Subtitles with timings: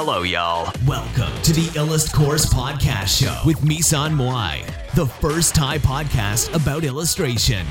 [0.00, 0.70] Hello, y'all.
[0.86, 4.54] Welcome to the Illust Course Podcast Show with Misan Moai,
[4.94, 7.64] the first Thai podcast about illustration.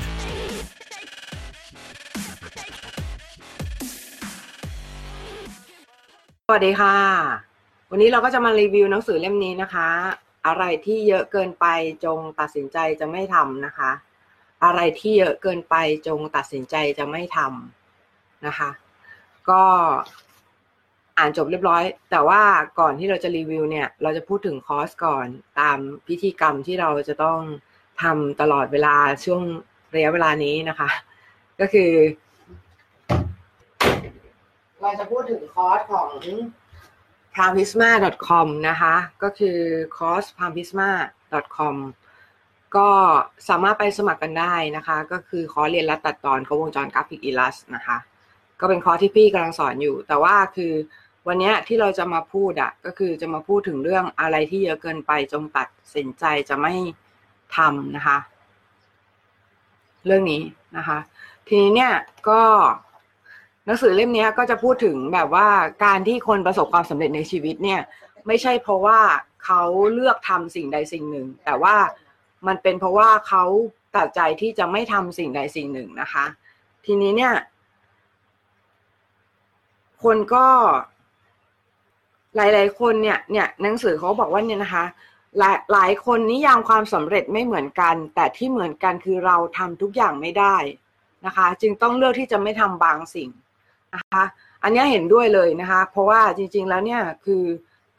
[6.46, 6.96] สวัสดีค่ะ
[7.90, 9.88] วันนี้เราก็จะมารีวิวหนังสือเล่มนี้นะคะ
[10.46, 11.66] อะไรที่เยอะเกินไป
[12.04, 13.90] จงตัดสินใจจะไม่ทำนะคะ
[14.64, 15.74] อะไรที่เยอะเกินไป
[16.06, 18.70] จงตัดสินใจจะไม่ทำนะคะ
[19.50, 19.62] ก็
[21.18, 22.42] อ่านจบเรียบร้อย แต่ว่า
[22.80, 25.26] ก่อนที่เราจะรีวิวเนี่ย เราจะพูดถึงคอร์สก่อน
[25.60, 27.40] ตามพิธีกรรมที่เราจะต้อง
[28.02, 29.42] ทำตลอดเวลาช่วง
[29.94, 30.90] ระยะเวลานี้นะคะ
[31.60, 31.92] ก็คือ
[34.80, 36.08] เราจะพูดถึงคอร์สของ
[37.34, 37.90] p r a m i s m a
[38.28, 39.58] c o m นะคะ ก็คือ
[39.96, 40.90] คอร์ส p r a m i s m a
[41.56, 41.76] c o m
[42.76, 42.88] ก็
[43.48, 47.96] สามารถไปสมัครกันได้นะคะ ก็คือคอร์สเรียนลัดตัดตอนครบวงจรกราฟิก Illus นะคะ
[48.60, 50.72] ก็เป็นคอร์สที่พี่กำลังสอนอยู่ แต่ว่าคือ
[51.28, 56.74] วันนี้ที่เราจะมาพูดอะก็คือจะมาพูดถึงเรื่องอะไรที่เยอะเกินไปจงตัดสินใจจะไม่
[57.56, 58.18] ทำนะคะ
[60.06, 60.42] เรื่องนี้
[60.76, 60.98] นะคะ
[61.46, 61.92] ทีนี้เนี่ย
[62.28, 62.42] ก็
[63.66, 65.48] หนังสือเล่มนี้ก็จะพูดถึงแบบว่า
[65.84, 67.80] การที่คนประสบความสำเร็จในชีวิตเนี่ย
[68.26, 69.00] ไม่ใช่เพราะว่า
[69.44, 71.76] เขาเลือกทำสิ่งใดสิ่งหนึ่ง แต่ว่า
[72.46, 73.44] มันเป็นเพราะว่าเขา
[73.96, 76.24] ตัดใจที่จะไม่ทำสิ่งใดสิ่งหนึ่งนะคะ
[76.84, 77.34] ทีนี้เนี่ย
[80.04, 80.46] คนก็
[82.36, 84.84] หลาย ๆ คนเนี่ยเนี่ยหนังสือเขาบอกว่าเนี่ยนะคะ
[85.38, 90.56] หลายหลายคนนิยามความสำเร็จไม่เหมือนกัน แต่ที่เหมือนกันคือเราทำทุกอย่างไม่ได้
[91.26, 93.30] นะคะ จึงต้องเลือกที่จะไม่ทำบางสิ่ง
[93.94, 94.24] นะคะ
[94.62, 97.44] อันนี้เห็นด้วยเลยนะคะ เพราะว่าจริง ๆ แล้วเนี่ยคือ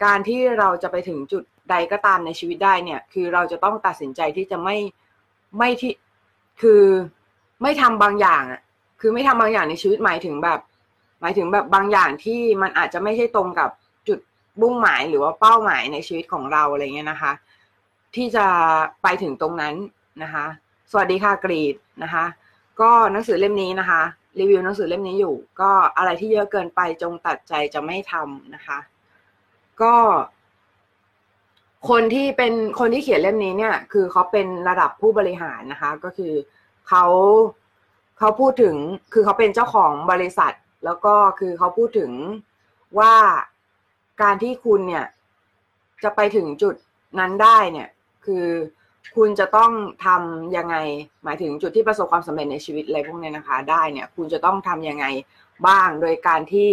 [0.04, 4.78] การที่เราจะไปถึงจุดใดก็ตามในชีวิตได้เนี่ยคือเราจะต้องตัดสินใจที่จะไม่
[5.58, 5.94] ไม่ที่
[6.62, 6.84] คือ
[7.62, 8.62] ไม่ทำบางอย่างอะ
[9.02, 10.60] คือไม่ทำบางอย่างในชีวิตหมายถึงแบบ
[11.22, 13.70] หมายถึงแบบบางอย่างที่มันอาจจะไม่ใช่ตรงกับ
[14.60, 17.32] จุดบุ่งหมายหรือว่าเป้าหมายในชีวิตของเราอะไรเงี้ยนะคะ
[18.16, 18.46] ที่จะ
[19.04, 19.76] ไปถึงตรงนั้น
[20.24, 20.46] นะคะ
[20.92, 22.26] สวัสดีค่ะกรีดนะคะ
[22.82, 24.02] ก็หนังสือเล่มนี้นะคะ
[24.40, 28.80] รีวิวหนังสือเล่มนี้อยู่ ก็อะไรที่เยอะเกินไปจงตัดใจจะไม่ทำนะคะ
[29.82, 29.94] ก็
[31.90, 36.34] คนที่เป็นคนที่เขียนเล่มนี้เนี่ย คือเขาเป็นระดับผู้บริหารนะคะ ก็คือ
[36.88, 37.06] เขา
[38.20, 38.76] เขาพูดถึง
[39.14, 40.54] คือเขาเป็นเจ้าของบริษัท
[40.86, 42.12] แล้วก็คือเขาพูดถึง
[43.00, 43.16] ว่า
[44.22, 45.06] การที่คุณเนี่ย
[46.04, 46.76] จะไปถึงจุด
[47.20, 47.90] นั้นได้เนี่ย
[48.26, 48.46] คือ
[49.16, 49.72] คุณจะต้อง
[50.06, 50.76] ทำยังไง
[51.24, 55.06] หมายถึงจุดที่ประสบความสำเร็จในชีวิตอะไรพวกนี้นะคะ ได้เนี่ย คุณจะต้องทำยังไง
[55.68, 56.68] บ้าง โดยการที่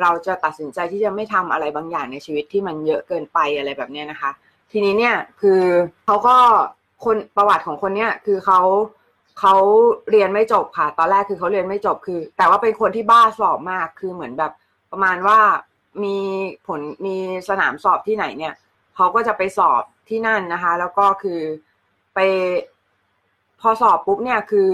[0.00, 4.30] เราจะตัดสินใจที่จะไม่ทำอะไรบางอย่างในชีวิตที่มันเยอะเกินไปอะไรแบบนี้นะคะ
[4.70, 5.62] ทีนี้เนี่ยคือ
[6.06, 6.36] เขาก็
[7.04, 8.60] คนประวัติของคนเนี้ยคือเขา
[9.40, 9.54] เขา
[10.10, 14.52] เรียนไม่จบค่ะ ตอนแรกคือเขาเรียนไม่จบคือ แต่ว่าเป็นคนที่บ้าสอบมากคือเหมือนแบบ
[14.90, 15.38] ประมาณว่า
[16.02, 16.16] มี
[16.66, 17.16] ผลมี
[17.48, 18.54] สนามสอบที่ไหนเนี่ย
[18.96, 21.40] เขาก็จะไปสอบที่นั่นนะคะ แล้วก็คือ
[22.14, 22.18] ไป
[23.60, 24.70] พอสอบปุ๊บเนี่ยคือ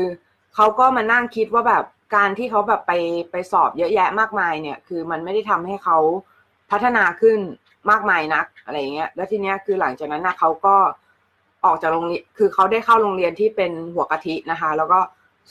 [0.54, 1.84] เขาก็มานั่งคิดว่าแบบ
[2.16, 2.92] การที่เขาแบบไป
[3.30, 5.98] ไปสอบเยอะแยะมากมายเนี่ย คือมันไม่ได้ทำให้เขา
[6.70, 7.38] พัฒนาขึ้น
[7.90, 10.76] มากมายนักอะไรเงี้ย แล้วทีเนี้ยคือหลังจากนั้นนะเขาก็
[11.64, 15.00] ออกจากโรงเรียนคือเขาได้เข้าโรงเรียนที่เป็นหัวกะทินะคะ แล้วก็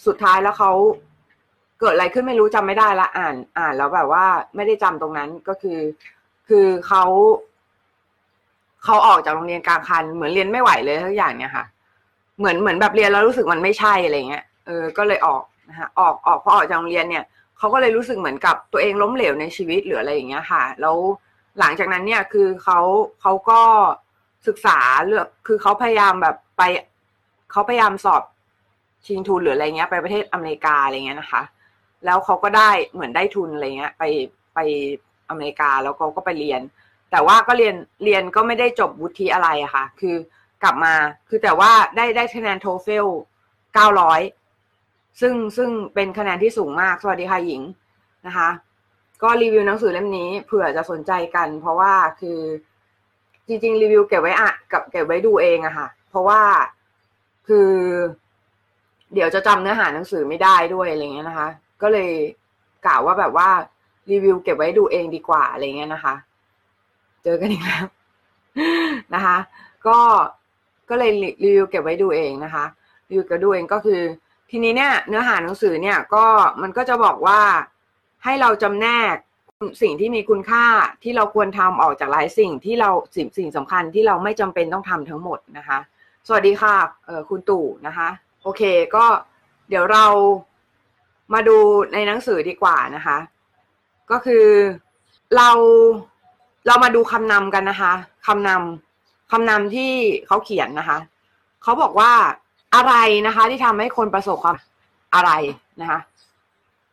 [0.05, 0.71] สุดท้ายแล้วเขา
[1.80, 4.25] เกิดอะไรขึ้นไม่รู้จำไม่ได้ละอ่านอ่านแล้วแบบว่า
[4.56, 5.80] ไม่ได้จำตรงนั้นก็คือ
[6.47, 7.03] คือเขา
[8.84, 11.66] เขาออกจากโรงเรียนกลางคัน เหมือนเรียนไม่ไหวเลยทุกอย่างเนี่ยค่ะ
[12.40, 17.24] เหมือนเหมือนแบบเรียนแล้วรู้สึกมันไม่ใช่อะไรเงี้ยเออก็เลยออกนะคะออกออกพอออกจากโรงเรียนเนี่ย
[17.58, 20.97] เขาก็เลยรู้สึกเหมือนกับตัวเองล้มเหลวในชีวิตหรืออะไรอย่างเงี้ยค่ะ แล้ว
[21.59, 22.80] หลังจากนั้นเนี่ยคือเขา
[23.22, 23.62] เขาก็
[24.47, 26.62] ศึกษาเลือกคือเขาพยายามแบบไป
[27.52, 28.24] เขาพยายามสอบ
[29.06, 31.42] ชิงทุนหรืออะไรเงี้ย ไปประเทศอเมริกาอะไรเงี้ยนะคะ
[32.05, 34.03] แล้วเขาก็ได้เหมือนได้ทุนอะไรเงี้ย ไป
[34.55, 34.59] ไป
[35.29, 36.61] อเมริกาแล้วเขาก็ไปเรียน
[37.11, 40.15] แต่ว่าก็เรียนเรียนก็ไม่ได้จบวุฒิอะไรอะค่ะ คือ
[40.63, 40.94] กลับมา
[41.29, 43.07] คือแต่ว่าได้ได้คะแนนโทเฟล
[43.73, 44.21] เก้าร้อย
[45.21, 47.61] ซึ่งซึ่งเป็นคะแนนที่สูงมาก สวัสดีค่ะหญิง
[48.27, 48.50] นะคะ
[49.24, 52.39] ก็รีวิวหนังสือเล่มนี้เผื่อจะสนใจกัน เพราะว่าคือ
[53.47, 56.41] จริงๆ รีวิวเก็บไว้อะกับเก็บไว้ดูเองอะค่ะ เพราะว่า
[57.47, 57.69] คือ
[59.13, 61.50] เดี๋ยวจะจำเนื้อหาหนังสือไม่ได้ด้วยอะไรเงี้ยนะคะ
[61.81, 62.12] ก็เลย
[62.86, 63.50] กล่าวว่าแบบว่า
[64.12, 66.16] รีวิวเก็บไว้ดูเองดีกว่าอะไรเงี้ยนะคะ
[67.24, 67.86] เจอกันอีกแล้ว
[69.13, 69.38] นะคะ
[69.88, 69.98] ก็
[70.89, 71.12] ก็เลย
[71.44, 72.66] รีวิวเก็บไว้ดูเองนะคะ
[73.10, 74.01] รีวิวก็ดูเองก็คือ
[74.50, 76.25] ทีนี้เนี่ยเนื้อหาหนังสือเนี่ยก็
[76.62, 77.39] มันก็จะบอกว่า
[78.24, 79.16] ให้เราจำแนก
[79.81, 80.66] สิ่งที่มีคุณค่า
[81.04, 85.80] ที่เราควรทำออกจากหลายสิ่งที่เราสิ่งสิ่งสำคัญที่เราไม่จำเป็นต้องทำทั้งหมดนะคะ
[86.28, 86.75] สวัสดีค่ะ
[87.06, 88.10] เออคุณตู่นะคะ
[88.44, 88.62] โอเค
[88.95, 89.06] ก็
[89.69, 90.06] เดี๋ยวเรา
[91.33, 91.57] มาดู
[91.94, 93.18] ในหนังสือดีกว่านะคะ
[94.12, 94.45] ก็คือ
[95.36, 95.50] เรา
[96.68, 97.94] เรามาดูคำนำกันนะคะ
[98.27, 99.92] คำนำคำนำที่
[100.27, 101.00] เขาเขียนนะคะ
[101.63, 102.12] เขาบอกว่า
[102.75, 102.94] อะไร
[103.27, 104.56] นะคะ ที่ทำให้คนประสบความ
[105.16, 105.31] อะไร
[105.81, 106.00] นะคะ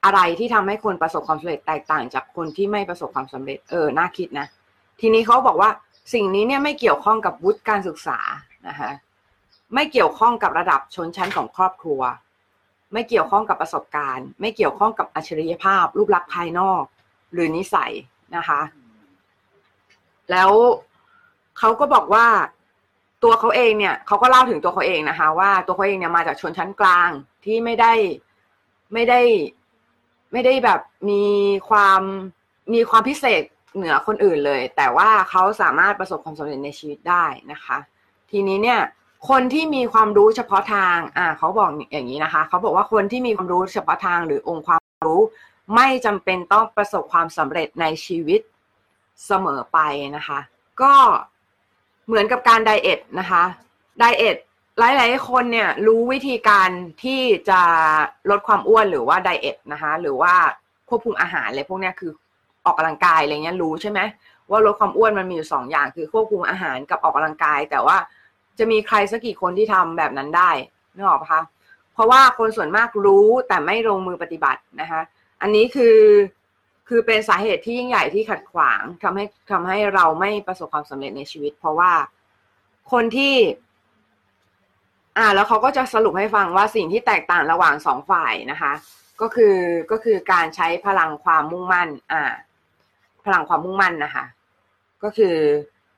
[0.05, 4.47] อะไรที่ทำให้คนประสบความสำเร็จแตกต่างจากคนที่ไม่ประสบความสำเร็จเออน่าคิดนะ
[5.01, 5.71] ทีนี้เขาบอกว่า
[6.15, 8.19] สิ่งนี้เนี่ยไม่เกี่ยวข้องกับวุฒิการศึกษา
[8.69, 8.91] นะคะ
[9.75, 12.01] ไม่เกี่ยวข้องกับระดับชนชั้นของครอบครัว
[12.93, 16.83] ไม่เกี่ยวข้องกับประสบการณ์ ไม่เกี่ยวข้องกับอัจฉริยภาพ รูปลักษณ์ภายนอก
[17.33, 17.93] หรือนิสัย
[18.37, 18.61] นะคะ
[20.31, 20.51] แล้ว
[21.59, 22.27] เขาก็บอกว่า
[23.23, 27.11] ตัวเขาเองเนี่ยเขาก็เล่าถึงตัวเขาเองนะคะ ว่าตัวเขาเองเนี่ยมาจากชนชั้นกลาง
[27.45, 27.93] ที่ไม่ได้
[28.93, 29.21] ไม่ได้
[30.33, 30.81] ไม่ได้แบบ
[31.11, 31.25] มี
[31.69, 32.01] ความ
[32.75, 33.43] มีความพิเศษ
[33.77, 37.79] เหนือคนอื่นเลย แต่ว่าเขาสามารถประสบความสำเร็จในชีวิตได้นะคะ
[38.31, 38.81] ทีนี้เนี่ย
[39.29, 45.21] คนที่มีความรู้เฉพาะทาง อ่าเขาบอกอย่างนี้นะคะ เขาบอกว่าคนที่มีความรู้เฉพาะทางหรือองค์ความรู้
[45.75, 48.41] ไม่จำเป็นต้องประสบความสำเร็จในชีวิต
[49.27, 49.79] เสมอไป
[50.17, 50.39] นะคะ
[50.83, 50.95] ก็
[52.07, 53.43] เหมือนกับการไดเอทนะคะ
[53.99, 54.37] ไดเอท
[54.79, 56.69] หลายๆคนเนี่ยรู้วิธีการ
[57.03, 57.61] ที่จะ
[58.31, 60.35] ลดความอ้วนหรือว่าไดเอทนะคะ หรือว่า
[60.89, 62.13] ควบคุมอาหารอะไรพวกนี้คือ
[62.65, 64.01] ออกกำลังกายอะไรเงี้ยรู้ใช่ไหม
[64.51, 67.97] ว่าลดความอ้วนมันมีอยู่สองอย่างคือควบคุมอาหารกับออกกำลังกาย แต่ว่า
[68.59, 70.51] จะมีใครสักกี่คนที่ทำแบบนั้นได้
[70.95, 71.43] นึกออกปะคะ
[71.93, 75.01] เพราะว่าคนส่วนมากรู้แต่ไม่ลงมือปฏิบัตินะคะ
[75.43, 75.99] อันนี้คือ
[76.89, 81.93] คือเป็นสาเหตุที่ยิ่งใหญ่ที่ขัดขวางทำให้ทำให้เราไม่ประสบความสำเร็จในชีวิต เพราะว่า
[82.93, 83.35] คนที่
[85.19, 88.73] อ่า แล้วเขาก็จะสรุปให้ฟังว่าสิ่งที่แตกต่างระหว่างสองฝ่ายนะคะ
[89.21, 89.57] ก็คือ
[89.91, 92.33] ก็คือการใช้พลังความมุ่งมั่น อ่า
[93.25, 94.25] พลังความมุ่งมั่นนะคะ
[95.03, 95.37] ก็คือ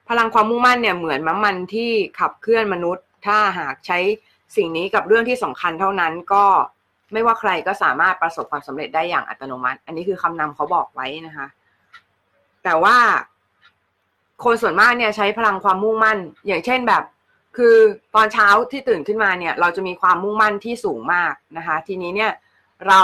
[0.09, 3.99] พลังความมุ่งมั่นเนี่ยเหมือนน้ำมันที่ขับเคลื่อนมนุษย์ ถ้าหากใช้
[4.56, 6.45] สิ่งนี้กับเรื่องที่สำคัญเท่านั้นก็
[7.12, 11.47] ไม่ว่าใครก็สามารถประสบความสำเร็จได้อย่างอัตโนมัติ อันนี้คือคำนำเขาบอกไว้นะคะ
[12.65, 12.97] แต่ว่า
[14.45, 17.05] คนส่วนมากเนี่ยใช้พลังความมุ่งมั่น อย่างเช่นแบบ
[17.56, 17.77] คือ
[18.15, 22.33] ตอนเช้าที่ตื่นขึ้นมาเนี่ย เราจะมีความมุ่งมั่นที่สูงมากนะคะ ทีนี้เนี่ย
[22.87, 23.03] เรา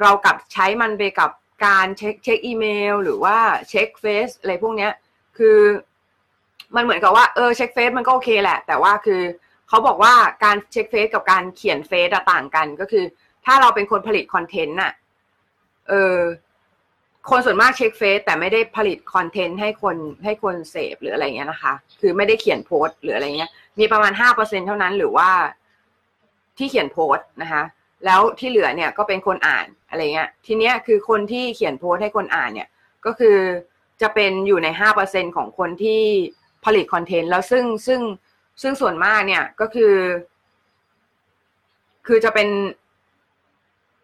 [0.00, 1.30] เรากลับใช้มันไปกับ
[1.66, 3.36] การเช็คเช็คอีเมล หรือว่า
[3.68, 4.92] เช็คเฟซอะไรพวกเนี้ย
[5.38, 5.58] คือ
[6.76, 9.22] มันเหมือนกับว่าเออเช็คเฟซมันก็โอเคแหละ แต่ว่าคือ
[9.68, 10.14] เขาบอกว่า
[10.44, 13.04] การเช็คเฟซกับการเขียนเฟซต่างกัน ก็คือ
[13.44, 14.92] ถ้าเราเป็นคนผลิต content น่ะ
[15.88, 16.16] เออ
[17.30, 25.30] คนส่วนมากเช็คเฟซแต่ไม่ได้ผลิต content ให้คนให้คนเสพหรืออะไรเงี้ยนะคะ คือไม่ได้เขียนโพสต์หรืออะไรเงี้ย มีประมาณห้าเปอร์เซ็นเท่านั้นหรือว่า
[26.58, 27.62] ที่เขียนโพสต์นะคะ
[28.04, 32.68] แล้วที่เหลือเนี่ยก็เป็นคนอ่านอะไรเงี้ย ทีเนี้ยคือคนที่เขียนโพสต์ให้คนอ่านเนี่ย
[33.06, 33.36] ก็คือ
[34.00, 36.02] จะเป็นอยู่ในห้าเปอร์เซ็นของคนที่
[36.64, 38.00] ผลิต content แล้วซึ่งซึ่ง
[38.62, 39.94] ซึ่งส่วนมากเนี่ยก็คือ
[42.06, 42.48] คือจะเป็น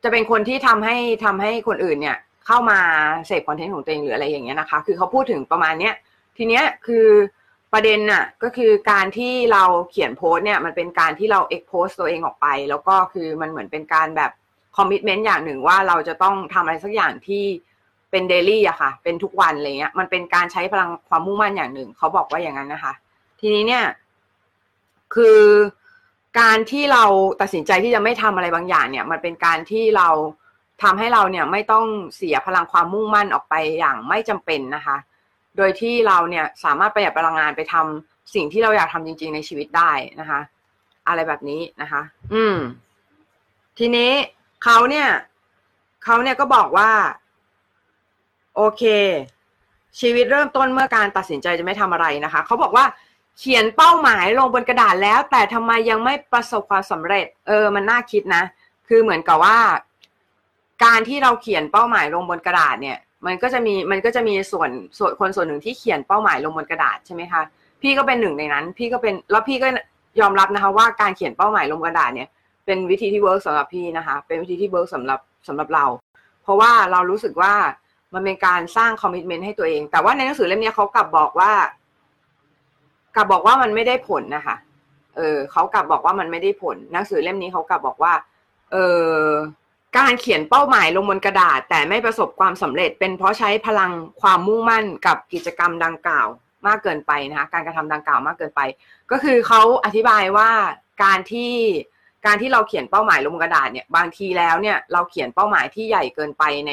[0.02, 2.80] จะเป็นคนที่ทำให้ทำให้คนอื่นเนี่ย เข้ามา
[3.26, 5.94] เสพ content ของตัวเองหรืออะไรอย่างเงี้ยนะคะ คือเขาพูดถึงประมาณเนี้ย
[6.36, 7.06] ทีเนี้ยคือ
[7.72, 14.30] ประเด็นน่ะก็คือการที่เราเขียนโพสต์เนี่ยมันเป็นการที่เรา expose ตัวเองออกไป แล้วก็คือมันเหมือนเป็นการแบบ
[14.76, 17.44] commitment อย่างหนึ่งว่าเราจะต้องทำอะไรสักอย่างที่
[18.16, 22.92] เป็น daily อะค่ะ เป็นทุกวันอะไรเงี้ย มันเป็นการใช้พลังความมุ่งมั่นอย่างหนึ่ง เขาบอกว่าอย่างนั้นนะคะ
[23.40, 23.84] ทีนี้เนี่ย
[25.14, 25.40] คือ
[26.40, 27.04] การที่เรา
[27.40, 30.08] ตัดสินใจที่จะไม่ทำอะไรบางอย่างเนี่ย มันเป็นการที่เรา
[30.82, 31.86] ทำให้เราเนี่ยไม่ต้อง
[32.16, 34.96] เสียพลังความมุ่งมั่นออกไปอย่างไม่จำเป็นนะคะ
[35.56, 40.40] โดยที่เราเนี่ยสามารถประหยัดพลังงานไปทำสิ่งที่เราอยากทำจริง ๆ ในชีวิตได้นะคะ
[41.08, 42.02] อะไรแบบนี้นะคะ
[42.35, 42.56] อืม
[43.78, 44.12] ทีนี้
[44.64, 45.08] เขาเนี่ย
[46.04, 46.90] เขาเนี่ยก็บอกว่า
[48.56, 48.82] โอเค
[50.00, 52.84] ชีวิตเริ่มต้นเมื่อการตัดสินใจจะไม่ทำอะไรนะคะเขาบอกว่า
[53.38, 58.42] เขียนเป้าหมายลงบนกระดาษแล้ว แต่ทำไมยังไม่ประสบความสำเร็จ เออ มันน่าคิดนะ
[58.88, 59.58] คือเหมือนกับว่า
[60.84, 67.42] การที่เราเขียนเป้าหมายลงบนกระดาษเนี่ย มันก็จะมีมันก็จะมีส่วนส่วนคนส่วนหนึ่งที่เขียนเป้าหมายลงบนกระดาษใช่ไหมคะ
[67.82, 69.68] พี่ก็เป็นหนึ่งในนั้น พี่ก็เป็นแล้วพี่ก็
[70.20, 72.28] ยอมรับนะคะว่าการเขียนเป้าหมายลงกระดาษเนี่ย
[72.66, 75.84] เป็นวิธีที่ work สำหรับพี่นะคะ เป็นวิธีที่เวิร์กสำหรับสำหรับเรา
[76.42, 77.54] เพราะว่าเรารู้สึกว่า
[78.16, 81.52] มันเป็นการสร้างคอมมิชเมนต์ให้ตัวเอง แต่ว่าในหนังสือเล่มนี้เขากลับบอกว่า
[83.16, 84.56] กลับบอกว่ามันไม่ได้ผลนะคะ
[85.16, 88.12] เออเขากลับบอกว่ามันไม่ได้ผล หนังสือเล่มนี้เขากลับบอกว่า
[88.73, 88.76] เอ
[89.18, 89.23] อ
[89.99, 96.28] การเขียนเป้าหมายลงบนกระดาษ แต่ไม่ประสบความสำเร็จ เป็นเพราะใช้พลังความมุ่งมั่นกับกิจกรรมดังกล่าว
[96.66, 98.61] มากเกินไปนะคะการกระทำดังกล่าวมากเกินไป
[99.11, 100.50] ก็คือเขาอธิบายว่า
[101.04, 101.52] การที่
[102.26, 106.73] การที่เราเขียนเป้าหมายลงบนกระดาษเนี่ยบางทีแล้วเนี่ยเราเขียนเป้าหมายที่ใหญ่เกินไปใน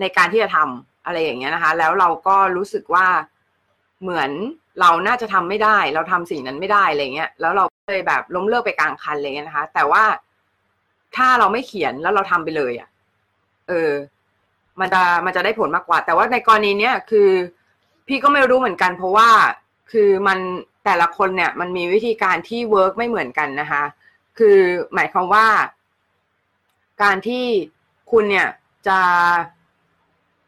[0.00, 3.06] ในการที่จะทำอะไรอย่างเงี้ยนะคะ แล้วเราก็รู้สึกว่า
[4.02, 4.30] เหมือน
[4.80, 10.04] เราน่าจะทำไม่ได้ เราทำสิ่งนั้นไม่ได้อะไรเงี้ยแล้วเราเลยแบบล้มเลิกไปกลางคันเลยนะคะ แต่ว่า
[11.16, 12.88] ถ้าเราไม่เขียนแล้วเราทำไปเลยอะ่ะ
[13.68, 13.92] เออ
[14.80, 17.28] มันจะมันจะได้ผลมากกว่า แต่ว่าในกรณีเนี้ยคือ
[18.06, 19.30] พพี่ก็ไม่รู้เหมือนกัน เพราะว่า
[19.92, 20.38] คือมัน
[20.84, 23.82] แต่ละคนเนี่ย มันมีวิธีการที่เวิร์กไม่เหมือนกันนะคะ
[24.38, 24.58] คือ
[24.94, 25.46] หมายความว่า
[27.02, 27.46] การที่
[28.10, 28.48] คุณเนี่ย
[28.88, 29.00] จะ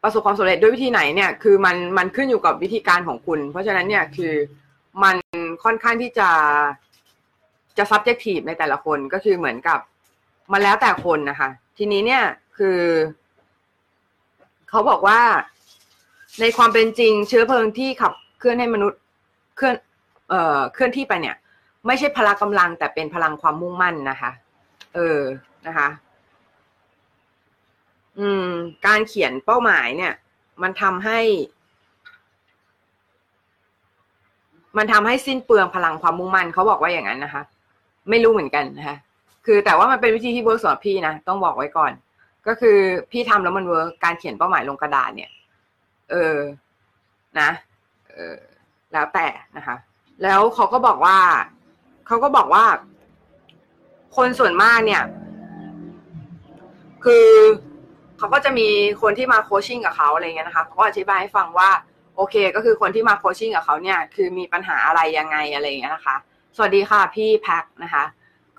[0.05, 4.33] ประสบความสำเร็จด้วยวิธีไหนเนี่ยคือมันมันขึ้นอยู่กับวิธีการของคุณ เพราะฉะนั้นเนี่ยคือ
[5.03, 5.15] มัน
[5.63, 6.29] ค่อนข้างที่จะ
[7.77, 9.79] จะ subjective ในแต่ละคนก็คือเหมือนกับ
[10.51, 12.23] มันแล้วแต่คนนะคะ ทีนี้เนี่ย
[12.57, 12.79] คือ
[14.69, 15.19] เขาบอกว่า
[16.41, 18.99] ในความเป็นจริงเชื้อเพลิงที่ขับเคลื่อนให้มนุษย์
[19.55, 19.75] เคลื่อน
[20.29, 21.35] เอ่อเคลื่อนที่ไปเนี่ย
[21.87, 24.31] ไม่ใช่พละกำลังแต่เป็นพลังความมุ่งมั่นนะคะ
[24.95, 25.19] เออ
[25.67, 25.87] นะคะ
[28.19, 28.47] อืม
[28.87, 30.13] การเขียนเป้าหมายเนี่ย
[30.61, 31.19] มันทำให้
[34.77, 37.43] มันทำให้สิ้นเปลืองพลังความมุ่งมั่นเขาบอกว่าอย่างนั้นนะคะ
[38.09, 38.97] ไม่รู้เหมือนกันนะคะ
[39.45, 41.91] คือแต่ว่ามันเป็นวิธีที่เวิร์กสำหรับพี่นะต้องบอกไว้ก่อน
[42.47, 42.77] ก็คือ
[43.11, 45.31] พี่ทำแล้วมัน work การเขียนเป้าหมายลงกระดาษเนี่ย
[46.11, 46.37] เออ
[47.39, 47.49] นะ
[48.13, 48.37] เออ
[48.93, 49.75] แล้วแต่นะคะ
[50.23, 51.17] แล้วเขาก็บอกว่า
[52.07, 52.63] เขาก็บอกว่า
[54.15, 55.03] คนส่วนมากเนี่ย
[57.05, 57.27] คือ
[58.17, 58.67] เขาก็จะมี
[59.01, 61.69] คนที่มา coaching กับเขาอะไรเงี้ยนะคะเขาก็อธิบายให้ฟังว่า
[62.15, 66.15] โอเค ก็คือคนที่มา coaching กับเขาเนี่ยคือมีปัญหาอะไรยังไงอะไรเงี้ยนะคะ
[66.55, 68.03] สวัสดีค่ะพี่แพ็คนะคะ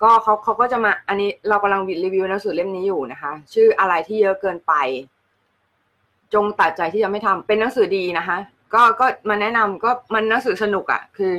[0.01, 4.73] ก็เขาเขาก็จะมาอันนี้เรากำลังรีวิวหนังสือเล่มนี้อยู่นะคะ ชื่ออะไรที่เยอะเกินไป
[6.33, 8.37] จงตัดใจที่จะไม่ทำเป็นหนังสือดีนะคะ
[8.73, 11.33] ก็ก็มาแนะนำก็มันหนังสือสนุกอะ่ะคือ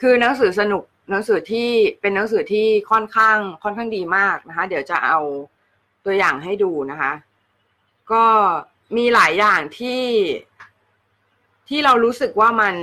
[0.00, 1.68] คือหนังสือสนุกหนังสือที่
[2.00, 5.18] เป็นหนังสือที่ค่อนข้างค่อนข้างดีมากนะคะ เดี๋ยวจะเอา
[6.04, 7.12] ตัวอย่างให้ดูนะคะ
[8.12, 8.24] ก็
[8.96, 10.02] มีหลายอย่างที่
[11.68, 12.74] ที่เรารู้สึกว่ามัน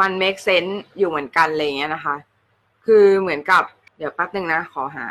[0.00, 2.16] มัน make sense อยู่เหมือนกันอะไรเงี้ยนะคะ
[2.84, 3.62] คือเหมือนกับ
[3.98, 5.06] เดี๋ยวแป๊บหนึ่งนะ ขอหา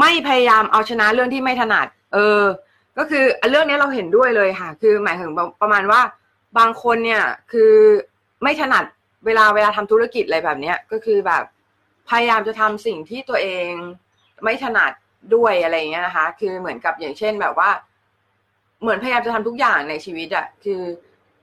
[0.00, 2.42] ไม่พยายามเอาชนะเรื่องที่ไม่ถนัด เออ
[2.98, 6.00] ก็คือเรื่องนี้เราเห็นด้วยเลยค่ะ คือหมายถึงประมาณว่า
[6.58, 7.72] บางคนเนี่ยคือ
[8.42, 8.84] ไม่ถนัด
[9.26, 11.44] เวลาเวลาทำธุรกิจอะไรแบบเนี้ยก็คือแบบ
[12.08, 13.70] พยายามจะทำสิ่งที่ตัวเอง
[14.44, 14.92] ไม่ถนัด
[15.34, 17.70] ด้วยอะไรเงี้ยนะคะ คือเหมือนกับอย่างเช่นแบบว่า
[18.84, 20.82] เหมือนพยายามจะทำทุกอย่างในชีวิตอะคือ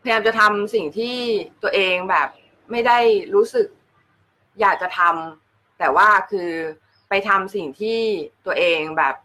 [0.02, 1.18] พยายามจะทำสิ่งที่
[1.64, 2.28] ตัวเองแบบ
[2.72, 3.00] ไม่ได้
[3.36, 3.68] รู้สึก
[4.62, 6.50] อยากจะทำแต่ว่าคือ
[7.10, 8.00] ไปทำสิ่งที่
[8.46, 9.16] ตัวเองแบบ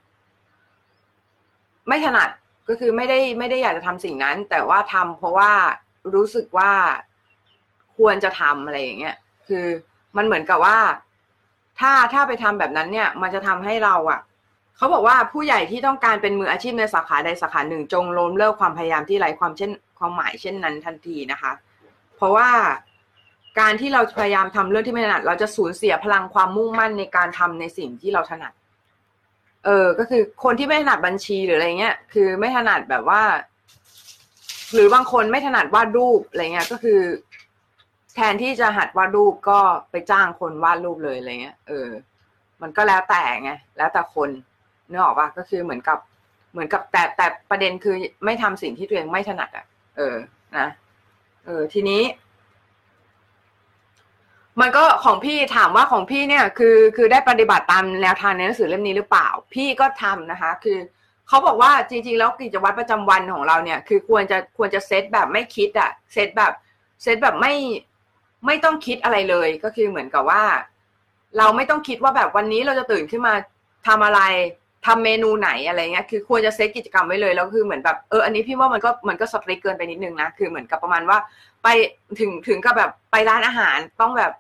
[1.89, 2.31] ไม่ถนัด
[2.69, 5.53] ก็คือไม่ได้ไม่ได้อยากจะทำสิ่งนั้น แต่ว่าทำเพราะว่า
[6.15, 6.73] รู้สึกว่า
[7.97, 9.67] ควรจะทำอะไรอย่างเงี้ยคือ
[10.17, 10.79] มันเหมือนกับว่า
[11.81, 14.21] ถ้าถ้าไปทำแบบนั้นเนี่ย มันจะทำให้เราอะ
[14.77, 21.53] เขาบอกว่าผู้ใหญ่ที่ต้องการเป็นมืออาชีพในสาขาใดสาขาหนึ่ง จงล้มเลิกความพยายามที่ไร้ความเช่นความหมายเช่นนั้นทันทีนะคะ
[22.17, 22.51] เพราะว่า
[23.61, 28.53] การที่เราพยายามทำเรื่องที่ไม่ถนัด เราจะสูญเสียพลังความมุ่งมั่นในการทำในสิ่งที่เราถนัด
[29.65, 33.23] เออ ก็คือคนที่ไม่ถนัดบัญชีหรืออะไรเงี้ย คือไม่ถนัดแบบว่า
[34.75, 37.01] หรือบางคนไม่ถนัดวาดรูปอะไรเงี้ย ก็คือ
[38.15, 41.89] แทนที่จะหัดวาดรูปก็ไปจ้างคนวาดรูปเลยอะไรเงี้ย เออ
[42.63, 44.31] มันก็แล้วแต่ไง แล้วแต่คน
[44.91, 45.99] นึกออกปะก็คือเหมือนกับ
[46.53, 49.67] เหมือนกับแต่แต่ประเด็นคือไม่ทำสิ่งที่ตัวเองไม่ถนัดอะ
[49.97, 50.17] เออ
[50.59, 50.69] นะ
[51.47, 52.03] เออทีนี้
[54.61, 60.79] มันก็ของพี่ถามว่าของพี่เนี่ย คือคือได้ปฏิบัติตามแนวทางในหนังสือเล่มนี้หรือเปล่า พี่ก็ทำนะคะ คือ
[61.29, 66.53] เขาบอกว่าจริงๆ แล้วกิจวัตรประจำวันของเราเนี่ย คือควรจะควรจะเซตแบบไม่คิดอะเซตแบบ
[67.03, 67.55] เซตแบบไม่
[68.47, 70.43] ไม่ต้องคิดอะไรเลย ก็คือเหมือนกับว่า
[71.39, 73.35] เราไม่ต้องคิดว่าแบบวันนี้เราจะตื่นขึ้นมา
[73.87, 74.21] ทำอะไร
[74.87, 81.19] ทำเมนูไหนอะไรเงี้ยคือควรจะเซตกิจกรรมไว้เลยแล้วคือเหมือนแบบเอออันนี้พี่ว่ามันก็มันก็สตรีกเกินไปนิดนึงนะคือเหมือนกับประมาณว่า
[81.63, 81.69] ไป
[82.19, 84.33] ถึงถึงกับแบบไปร้านอาหารต้องแบบ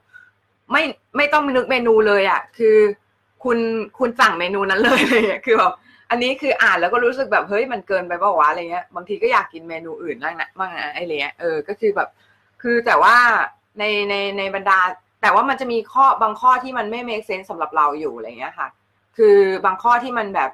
[0.72, 0.82] ไม่
[1.16, 2.76] ไม่ต้องนึกเมนูเลยอะ่ะ คือ
[3.44, 3.58] คุณ
[3.98, 5.72] คุณสั่งเมนูนั้นเลยเลยคือแบบ
[6.10, 12.08] อันนี้คืออ่านแล้วก็รู้สึกแบบเฮ้ยมันเกินไปเปล่าวะอะไรเงี้ยบางทีก็อยากกินเมนูอื่นบ้างนะบ้างนะไอ้เนี้ยเออก็คือแบบ
[12.62, 13.16] คือแต่ว่า
[13.78, 14.78] ในในในบรรดา
[15.22, 18.68] แต่ว่ามันจะมีข้อบางข้อที่มันไม่ make sense สำหรับเราอยู่อะไรเงี้ยค่ะ
[19.16, 20.50] คือบางข้อที่มันแบบ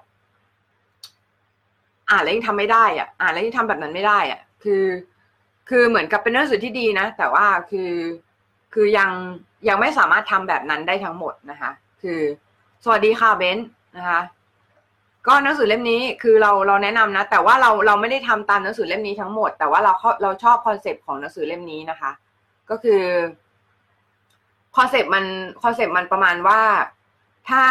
[2.10, 4.84] อ่านแล้วยังทำไม่ได้อะ อ่านแล้วยังทำแบบนั้นไม่ได้อะ คือ
[5.68, 7.92] คือเหมือนกับเป็นหนังสือที่ดีนะ แต่ว่าคือ
[8.74, 9.10] คือยัง
[9.68, 11.70] ยังไม่สามารถทำแบบนั้นได้ทั้งหมดนะคะ
[12.02, 12.20] คือ
[12.84, 13.58] สวัสดีค่ะเบน
[13.96, 14.20] นะคะ
[15.26, 19.92] ก็หนังสือเล่มนี้คือเราเราแนะนำนะ แต่ว่าเราเราไม่ได้ทำตามหนังสือเล่มนี้ทั้งหมด แต่ว่าเรา
[20.22, 22.10] เราชอบ concept ของหนังสือเล่มนี้นะคะ
[22.70, 23.02] ก็คือ
[24.76, 25.24] concept มัน
[25.62, 26.60] concept มันประมาณว่า
[27.48, 27.64] ถ้า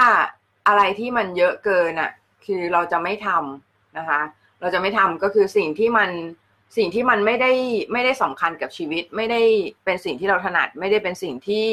[0.67, 2.11] อะไรที่มันเยอะเกินอะ
[2.45, 4.21] คือเราจะไม่ทำนะคะ
[4.61, 6.09] เราจะไม่ทำก็คือสิ่งที่มัน
[6.77, 7.51] สิ่งที่มันไม่ได้
[7.93, 9.41] ไม่ได้สำคัญกับชีวิต ไม่ได้
[9.85, 11.65] เป็นสิ่งที่เราถนัด ไม่ได้เป็นสิ่งที่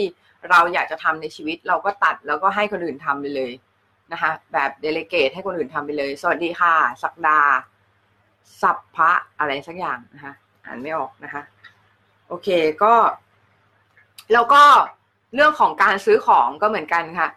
[0.50, 3.52] เราอยากจะทำในชีวิต เราก็ตัดแล้วก็ให้คนอื่นทำไปเลย
[4.12, 7.40] นะคะแบบ delegate ให้คนอื่นทำไปเลย สวัสดีค่ะ สักดา
[8.62, 10.33] สัพพะอะไรสักอย่างนะคะ
[10.64, 11.42] อ่านไม่ออกนะคะ
[12.28, 12.49] โอเค
[12.83, 12.95] ก็
[14.33, 14.62] แล้วก็
[15.35, 17.28] เรื่องของการซื้อของก็เหมือนกันค่ะ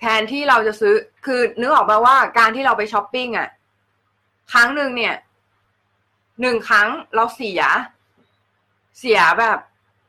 [0.00, 0.94] แทนที่เราจะซื้อ
[1.26, 3.48] คือนึกออกมาว่าการที่เราไปช้อปปิ้งอะ
[4.52, 5.14] ครั้งหนึ่งเนี่ย
[6.40, 7.60] หนึ่งครั้งเราเสีย
[8.98, 9.58] เสียแบบ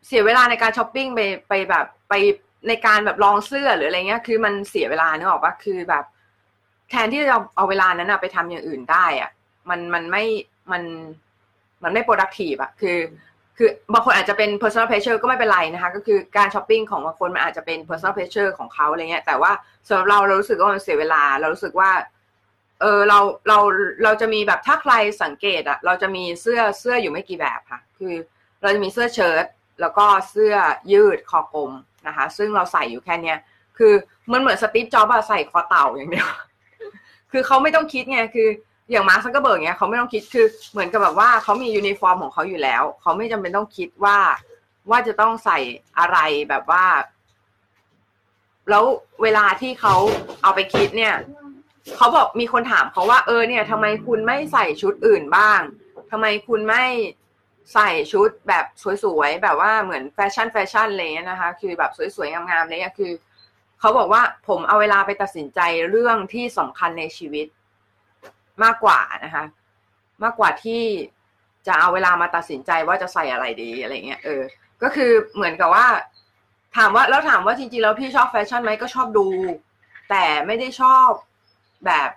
[0.08, 2.14] เสียเวลาในการช้อปปิ้งไปไปแบบไป
[2.68, 6.04] ในการแบบลองเสื้อหรืออะไรเงี้ย คือมันเสียเวลานึกออกปะคือแบบ
[6.90, 9.32] แทนที่จะเอาเวลานั้นอะไปทำอย่างอื่นได้อะ
[9.70, 10.24] มันมันไม่
[10.72, 10.84] มัน
[11.84, 12.98] มันไม่ productive อะคือ
[13.64, 19.52] คือบางคนอาจจะเป็น personal pleasure ก็ไม่เป็นไรนะคะ ก็คือการช้อปปิ้งของบางคนมันอาจจะเป็น personal pleasure ของเขาอะไรเงี้ยแต่ว่า
[19.88, 21.92] สำหรับเราเรารู้สึกว่ามันเสียเวลา เรารู้สึกว่า
[22.82, 23.58] เออเราเรา
[24.04, 28.14] เราจะมีแบบถ้าใครสังเกตอะเราจะมีเสื้อเสื้ออยู่ไม่กี่แบบค่ะ คือ
[28.62, 29.46] เราจะมีเสื้อเชิ้ต
[29.82, 30.54] แล้วก็เสื้อ
[30.92, 31.72] ยืดคอกลม
[32.08, 33.38] นะคะ ซึ่งเราใส่อยู่แค่เนี้ย
[33.78, 33.94] คือ
[34.32, 36.30] มันเหมือนสตีฟจ็อบอะใส่คอเต่าอย่างเดียว
[37.32, 38.50] คือเขาไม่ต้องคิดไงคือ
[38.92, 44.18] อย่างมาร์คซักเกอร์เบิร์กเนี้ยเขาไม่ต้องคิดคือเหมือนกับแบบว่าเขามียูนิฟอร์มของเขาอยู่แล้ว เขาไม่จำเป็นต้องคิดว่า
[44.90, 45.60] ว่าจะต้องใส่
[46.00, 46.18] อะไร
[46.50, 46.86] แบบว่า
[48.70, 48.86] แล้ว
[49.24, 49.96] เวลาที่เขา
[50.42, 51.16] เอาไปคิดเนี่ย
[51.96, 55.60] เขาบอกมีคนถามเขาว่าเออเนี่ยทำไมคุณไม่ใส่ชุดอื่นบ้าง
[56.12, 56.86] ทำไมคุณไม่
[57.74, 58.66] ใส่ชุดแบบ
[59.04, 63.12] สวยๆแบบว่าเหมือนแฟชั่นแฟชั่นอะไรเงี้ยนะคะ คือแบบสวยๆงามๆอะไรเงี้ยคือ
[63.80, 67.48] เขาบอกว่าผมเอาเวลาไปตัดสินใจเรื่องที่สำคัญในชีวิต
[68.64, 69.46] มากกว่านะคะ
[70.24, 70.82] มากกว่าที่
[71.68, 74.42] จะเอาเวลามาตัดสินใจว่าจะใส่อะไรดีอะไรเงี้ยเออ
[74.84, 75.88] ก็คือเหมือนกับว่า
[76.78, 79.28] ถามว่าแล้วถามว่าจริงๆแล้วพี่ชอบแฟชั่นไหมก็ชอบดู
[80.10, 81.10] แต่ไม่ได้ชอบ
[81.86, 82.10] แบบ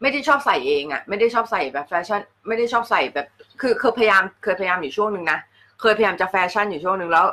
[0.00, 3.26] ไม่ได้ชอบใส่เองอะ่ะ ไม่ได้ชอบใส่แบบแฟชั่น ไม่ได้ชอบใส่แบบ
[3.60, 5.38] คือเคยพยายามเคยพยายามอยู่ช่วงหนึ่งนะ
[5.80, 7.26] เคยพยายามจะแฟชั่นอยู่ช่วงหนึ่งแล้ว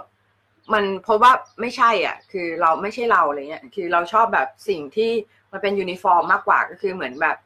[0.74, 5.12] มันเพราะว่าไม่ใช่ อะ คือเราไม่ใช่เราอะไรเงี้ย คือเราชอบแบบสิ่งที่
[5.58, 7.38] มันเป็นยูนิฟอร์มมากกว่าก็คือเหมือนแบบ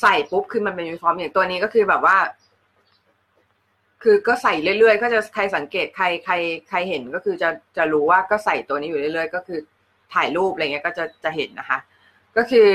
[0.00, 2.16] ใส่ปุ๊บคือมันเป็นยูนิฟอร์มอย่างตัวนี้ก็คือแบบว่า
[4.02, 6.34] คือก็ใส่เรื่อยๆ ก็จะใครสังเกตใครใคร
[6.68, 9.58] ใครเห็นก็คือจะจะรู้ว่าก็ใส่ตัวนี้อยู่เรื่อยๆ ก็คือ
[10.14, 11.78] ถ่ายรูปอะไรเงี้ยก็จะจะเห็นนะคะ
[12.36, 12.70] ก็คือ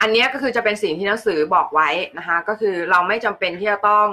[0.00, 4.08] อันนี้ก็คือจะเป็นสิ่งที่หนังสือบอกไว้นะคะ ก็คือเราไม่จำเป็นที่จะต้อง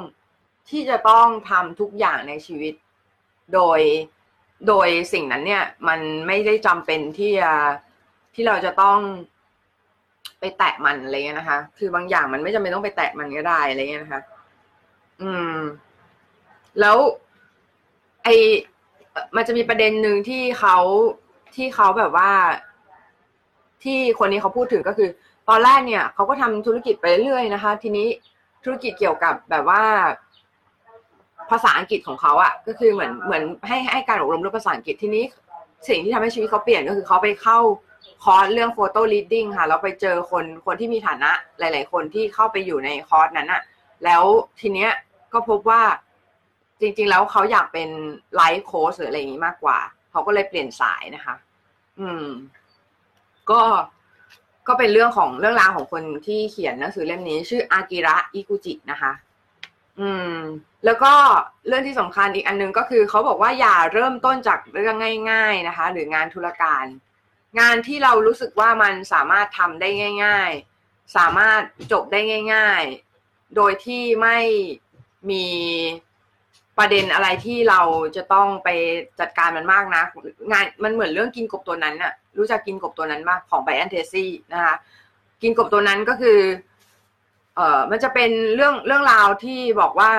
[0.69, 2.73] ที่จะต้องทำทุกอย่างในชีวิต
[3.53, 3.79] โดย
[4.67, 7.51] โดยสิ่งนั้นเนี่ย มันไม่ได้จำเป็นที่จะ
[8.39, 8.99] ที่เราจะต้อง
[10.39, 14.21] ไปแตะมันอะไรเงี้ยนะคะ คือบางอย่างมันไม่จำเป็นต้องไปแตะมันก็ได้อะไรเงี้ยนะคะ
[15.21, 15.55] อืม
[16.79, 16.97] แล้ว
[18.23, 18.27] ไอ
[19.35, 20.77] มันจะมีประเด็นหนึ่งที่เขา
[21.55, 22.31] ที่เขาแบบว่า
[23.83, 25.09] ที่คนนี้เขาพูดถึงก็คือ
[25.49, 28.07] ตอนแรกเนี่ยเขาก็ทำธุรกิจไปเรื่อยนะคะ ทีนี้
[28.63, 29.83] ธุรกิจเกี่ยวกับแบบว่า
[31.49, 35.23] ภาษาอังกฤษของเขาอะก็คือเหมือนเหมือนให้ให้การอบรมเรื่องภาษาอังกฤษทีนี้
[35.87, 37.59] สิ่งที่ทำให้ชีวิตเขาเปลี่ยนก็คือเขาไปเข้า
[38.23, 43.61] คอร์สเรื่อง photo reading ค่ะแล้วไปเจอคนคนที่มีฐานะหลาย ๆ คนที่เข้าไปอยู่ในคอร์สนั้นอะ
[44.05, 44.23] แล้ว
[44.59, 44.91] ทีเนี้ย
[45.33, 45.81] ก็พบว่า
[46.81, 47.89] จริง ๆ แล้วเขาอยากเป็น
[48.35, 49.79] ไลฟ์โค้ชหรืออะไรอย่างนี้มากกว่า
[50.11, 51.35] เขาก็เลยเปลี่ยนสายนะคะ
[51.99, 52.25] อืม
[53.49, 53.61] ก็
[54.67, 59.11] ก็เป็นเรื่องของเรื่องราวของคนที่เขียนหนังสือเล่มนี้ ชื่ออากิระอิกุจินะคะ
[59.99, 60.35] อืม
[60.85, 61.13] แล้วก็
[61.67, 66.85] เรื่องที่สำคัญอีกอันนึงก็คือ เขาบอกว่าอย่าเริ่มต้นจากเรื่องง่าย ๆนะคะ หรืองานธุรการ
[67.59, 69.89] งานที่เรารู้สึกว่ามันสามารถทำได้
[70.23, 70.51] ง่าย
[70.83, 72.19] ๆ สามารถจบได้
[72.53, 72.83] ง่าย
[73.19, 74.37] ๆ โดยที่ไม่
[75.29, 75.45] มี
[76.77, 77.81] ประเด็นอะไรที่เรา
[78.15, 78.69] จะต้องไป
[79.19, 80.03] จัดการมันมากนะ
[80.51, 84.75] งานมันเหมือนเรื่องกินกบตัวนั้นน่ะ รู้จักกินกบตัวนั้นป่ะของไบแอนเทซี่นะคะ
[85.41, 86.39] กินกบตัวนั้นก็คือ
[87.55, 90.09] เอ่อมันจะเป็นเรื่องเรื่องราวที่บอกว่า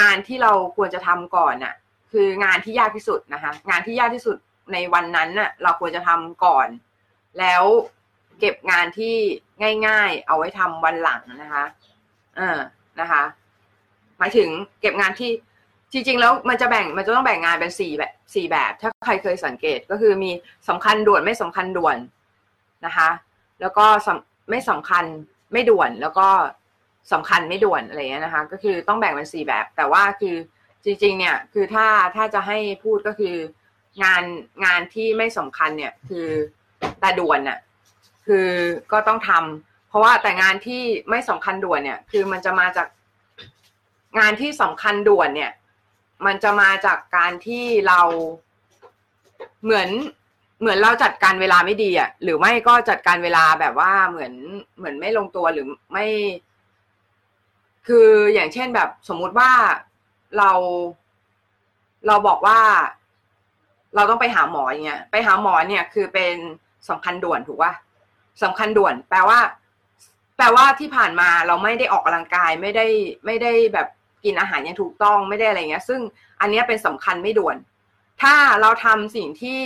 [0.00, 1.74] งานที่เราควรจะทำก่อนน่ะ
[2.12, 4.36] คืองานที่ยากที่สุดนะคะ งานที่ยากที่สุด
[4.72, 6.68] ในวันนั้นน่ะ เราควรจะทำก่อน
[7.38, 7.62] แล้ว
[8.40, 9.14] เก็บงานที่
[9.86, 11.64] ง่ายๆ เอาไว้ทำวันหลังนะคะ
[12.36, 12.58] เออ
[13.00, 13.22] นะคะ
[14.18, 14.48] หมายถึง
[14.80, 15.30] เก็บงานที่
[15.92, 20.30] จริงๆแล้วมันจะแบ่งมันจะต้องแบ่งงานเป็นสี่แบบสี่แบบ ถ้าใครเคยสังเกตก็คือมี
[20.68, 21.96] สำคัญด่วนไม่สำคัญด่วน
[22.86, 23.08] นะคะ
[23.60, 23.86] แล้วก็
[24.50, 25.04] ไม่สำคัญ
[25.52, 26.28] ไม่ด่วนแล้วก็
[27.12, 30.36] สำคัญไม่ด่วนอะไรเงี้ยนะคะ ก็คือต้องแบ่งเป็นสี่แบบ แต่ว่าคือ
[30.84, 33.34] จริง ๆ เนี่ยคือถ้าถ้าจะให้พูดก็คือ
[34.02, 34.22] งาน
[34.64, 36.28] งานที่ไม่สำคัญเนี่ย คือ
[37.00, 37.58] แต่ด่วนน่ะ
[38.26, 38.48] คือ
[38.92, 42.88] ก็ต้องทำเพราะว่าแต่งานที่ไม่สำคัญด่วนเนี่ย คือมันจะมาจาก
[44.18, 45.52] งานที่สำคัญด่วนเนี่ย
[46.26, 48.00] มันจะมาจากการที่เรา
[49.64, 49.88] เหมือน
[50.60, 54.32] เหมือนเราจัดการเวลาไม่ดีอะ หรือไม่ก็จัดการเวลาแบบว่าเหมือน
[54.78, 56.06] เหมือนไม่ลงตัวหรือไม่
[57.86, 59.52] คืออย่างเช่นแบบสมมุติว่า
[60.38, 60.52] เรา
[62.06, 62.60] เราบอกว่า
[63.94, 66.34] เราต้องไปหาหมออย่างเงี้ยไปหาหมอเนี่ยคือเป็น
[66.88, 67.72] สำคัญด่วนถูกป่ะ
[68.42, 69.38] สำคัญด่วน แปลว่า
[70.36, 72.86] แปลว่าที่ผ่านมาเราไม่ได้ออกกำลังกายไม่ได้
[73.26, 73.88] ไม่ได้แบบ
[74.24, 76.00] กินอาหารอย่างถูกต้องไม่ได้อะไรเงี้ย ซึ่ง
[76.40, 77.56] อันนี้เป็นสำคัญไม่ด่วน
[78.22, 79.60] ถ้าเราทำสิ่งที่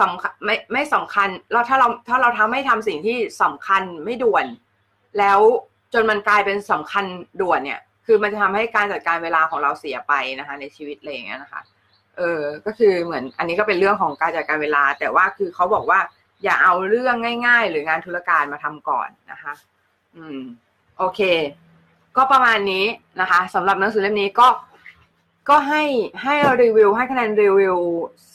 [0.00, 4.46] สำคัญไม่ไม่สำคัญเราถ้าเราถ้าเราทำไม่ทำสิ่งที่สำคัญไม่ด่วน
[5.18, 5.40] แล้ว
[5.92, 7.04] จนมันกลายเป็นสำคัญ
[7.40, 11.60] ด่วนเนี่ย คือมันจะทำให้การจัดการเวลาของเราเสียไปนะคะ ในชีวิตอะไรอย่างเงี้ยนะคะ
[12.16, 16.00] เออก็คือเหมือนอันนี้ก็เป็นเรื่องของการจัดการเวลา แต่ว่าคือเขาบอกว่า
[16.44, 19.52] อย่าเอาเรื่องง่าย ๆ หรืองานธุรการมาทำก่อนนะคะ
[20.16, 20.40] อืม
[20.98, 21.20] โอเค
[22.16, 22.84] ก็ประมาณนี้
[23.20, 24.48] นะคะสำหรับหนังสือเล่มนี้ก็
[25.48, 25.82] ก็ให้
[26.22, 27.76] ให้รีวิวให้คะแนนรีวิว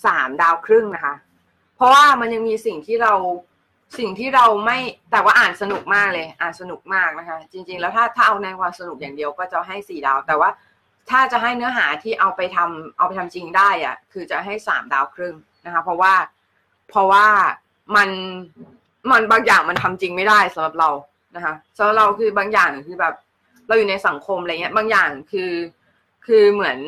[0.05, 1.15] สามดาวครึ่งนะคะ
[1.75, 3.13] เพราะว่ามันยังมีสิ่งที่เรา
[3.99, 4.77] สิ่งที่เราไม่
[5.11, 10.49] แต่ว่าอ่านสนุกมากเลย อ่านสนุกมากนะคะ จริง ๆ แล้วถ้าถ้าเอาในความสนุกอย่างเดียวก็จะให้สี่ดาว แต่ว่า
[11.09, 15.35] ถ้าจะให้เนื้อหาที่เอาไปทำเอาไปทำจริงได้อะคือจะให้สามดาวครึ่ง
[15.65, 16.13] นะคะ เพราะว่า
[16.89, 17.25] เพราะว่า
[17.95, 18.09] มัน
[19.11, 20.89] มันบางอย่างมันทำจริงไม่ได้สำหรับเรา
[21.35, 23.13] นะคะสำหรับเราคือบางอย่างคือแบบ
[23.67, 25.51] เราอยู่ในสังคมอะไรเงี้ย บางอย่างคือ
[26.25, 26.79] คือเหมือน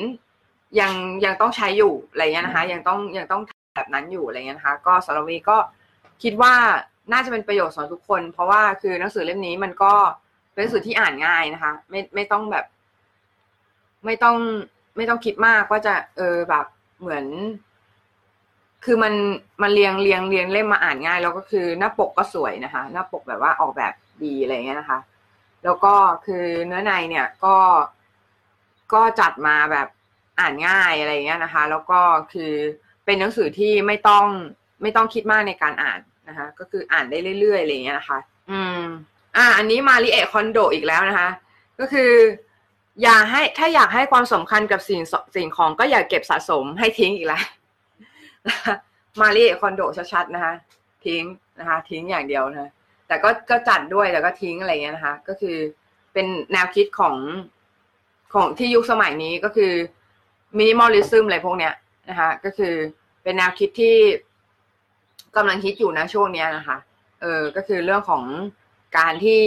[0.79, 0.91] ยัง
[1.25, 3.41] ยังต้องใช้อยู่อะไรเงี้ยนะคะ ยังต้องยังต้อง
[3.75, 5.57] แบบนั้นอยู่อะไรเงี้ยนะคะ ก็สำหรับวีก็
[6.23, 6.53] คิดว่า
[7.11, 9.93] น่าจะเป็นประโยชน์สำหรับทุกคน เพราะว่าคือหนังสือเล่มนี้มันก็
[10.53, 12.65] เป็นหนังสือที่อ่านง่ายนะคะ ไม่ไม่ต้องแบบ
[14.05, 14.37] ไม่ต้อง
[14.95, 16.65] ไม่ต้องคิดมากว่าจะเออแบบ
[16.99, 17.25] เหมือน
[18.85, 19.13] คือมัน
[19.61, 24.99] มันเรียงเรียงเรียงเล่มมาอ่านง่าย แล้วก็คือหน้าปกก็สวยนะคะ หน้าปกแบบว่าออกแบบดีอะไรเงี้ยนะคะ
[25.63, 25.93] แล้วก็
[26.25, 27.55] คือเนื้อในเนี่ยก็
[28.93, 29.87] ก็จัดมาแบบ
[30.39, 31.99] อ่านง่ายอะไรเงี้ยนะคะ แล้วก็
[32.33, 32.53] คือ
[33.05, 34.25] เป็นหนังสือที่ไม่ต้อง
[34.81, 38.19] ไม่ต้องคิดมากในการอ่านนะคะ ก็คืออ่านได้เรื่อยๆอะไรเงี้ยนะคะ
[38.51, 38.79] อืม
[39.37, 41.29] อ่า อันนี้มาริเอะคอนโดอีกแล้วนะคะ
[41.79, 42.11] ก็คือ
[43.01, 45.01] อย่าให้ถ้าอยากให้ความสำคัญกับสิ่ง
[45.35, 47.43] สิ่งของก็อย่าเก็บสะสมให้ทิ้งอีกแล้ว
[49.21, 49.81] มาริเอคอนโด
[50.13, 50.53] ชัดๆนะคะ
[51.05, 51.23] ทิ้ง
[51.59, 52.71] นะคะ ทิ้งอย่างเดียวนะ
[53.07, 55.57] แต่ก็ก็จัดด้วยแต่ก็ทิ้งอะไรเงี้ยนะคะ ก็คือ
[56.13, 57.15] เป็นแนวคิดของ
[58.33, 59.71] ของที่ยุคสมัยนี้ก็คือ
[60.57, 61.73] มินิมอลลิซึมอะไรพวกเนี้ย
[62.09, 62.73] นะคะ ก็คือ
[63.23, 63.95] เป็นแนวคิดที่
[65.35, 66.77] กำลังคิดอยู่นะช่วงเนี้ยนะคะ
[67.21, 68.23] เออ ก็คือเรื่องของ
[68.97, 69.41] การที่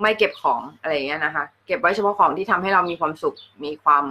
[0.00, 4.04] ไม่เก็บของอะไรเงี้ยนะคะ เก็บไว้เฉพาะของที่ทำให้เรามีความสุข มีความ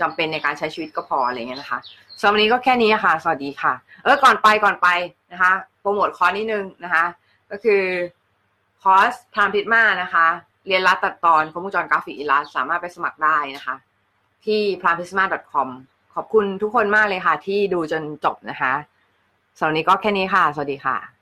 [0.00, 1.78] จำเป็นในการใช้ชีวิตก็พออะไรเงี้ยนะคะ
[2.20, 4.88] สำหรับวันนี้ก็แค่นี้ค่ะ สวัสดีค่ะ เออก่อนไปก่อนไป
[5.32, 7.04] นะคะโปรโมทคอร์สนิดนึงนะคะ
[7.50, 7.82] ก็คือ
[8.82, 10.26] คอร์สทามพิทมานะคะ
[10.66, 13.76] เรียนรัดตัดตอนคอมพิวจรกราฟิกอิลัสสามารถไปสมัครได้นะคะ
[14.44, 15.68] ที่ p r a m p i s m a c o m
[16.14, 18.72] ขอบคุณทุกคนมากเลยค่ะ ที่ดูจนจบนะคะ
[19.58, 21.13] สำหรับนี้ก็แค่นี้ค่ะ สวัสดีค่ะ